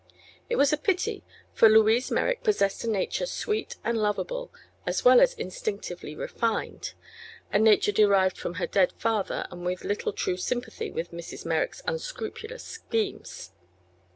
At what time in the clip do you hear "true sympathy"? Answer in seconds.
10.11-10.89